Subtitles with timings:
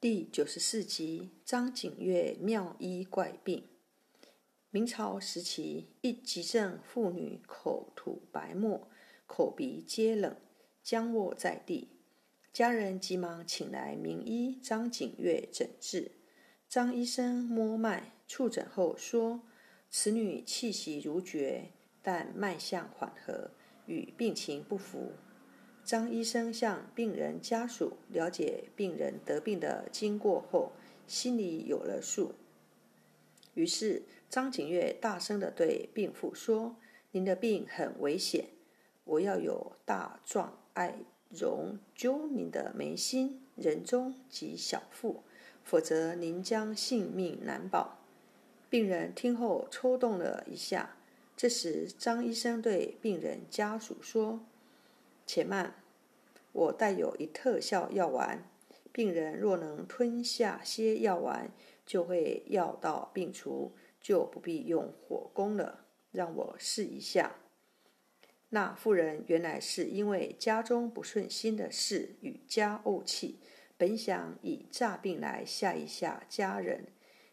[0.00, 3.64] 第九十四集：张景岳妙医怪病。
[4.70, 8.88] 明朝时期，一急症妇女口吐白沫，
[9.26, 10.34] 口鼻皆冷，
[10.82, 11.88] 僵卧在地。
[12.50, 16.12] 家人急忙请来名医张景岳诊治。
[16.66, 19.42] 张医生摸脉触诊后说
[19.90, 23.50] ：“此女气息如绝，但脉象缓和，
[23.84, 25.12] 与病情不符。”
[25.90, 30.70] 张医生向病人家属了解病人得病的经过后，
[31.08, 32.30] 心里有了数。
[33.54, 36.76] 于是张景岳大声地对病妇说
[37.10, 38.50] ：“您的病很危险，
[39.02, 40.94] 我要有大壮爱
[41.28, 45.24] 容揪您的眉心、人中及小腹，
[45.64, 47.98] 否则您将性命难保。”
[48.70, 50.94] 病人听后抽动了一下。
[51.36, 54.38] 这时张医生对病人家属说
[55.30, 55.74] ：“且慢。”
[56.50, 58.42] 我带有一特效药丸，
[58.90, 61.52] 病人若能吞下些药丸，
[61.86, 65.86] 就会药到病除，就不必用火攻了。
[66.10, 67.36] 让我试一下。
[68.48, 73.38] 那妇人原来是因为家中不顺心的事与家怄气，
[73.76, 76.88] 本想以诈病来吓一吓家人。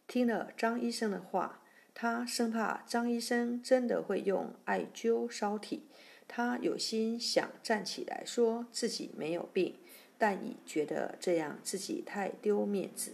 [0.07, 1.63] 听了张医生的话，
[1.95, 5.87] 他生怕张医生真的会用艾灸烧体。
[6.27, 9.75] 他有心想站起来说自己没有病，
[10.17, 13.13] 但已觉得这样自己太丢面子。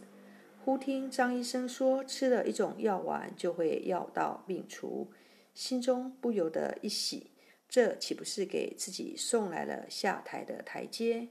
[0.66, 5.12] 忽听张医生说吃了一种药丸就会药到病除，
[5.54, 7.32] 心中不由得一喜，
[7.70, 11.28] 这岂不是给自己送来了下台的台阶？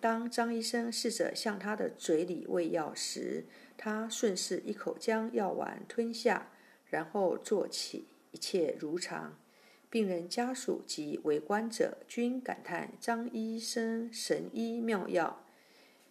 [0.00, 6.50] 当张医生试着向他的嘴里喂药时，他顺势一口将药丸吞下，
[6.86, 9.38] 然后坐起，一切如常。
[9.90, 15.44] 病人家属及围观者均感叹张医生神医妙药。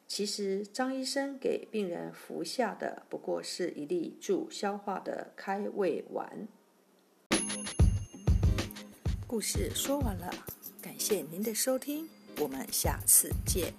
[0.05, 6.47] 其实，张医生给病人服下的不过是一粒助消化的开胃丸。
[9.25, 10.33] 故事说完了，
[10.81, 13.71] 感谢您的收听，我们下次见。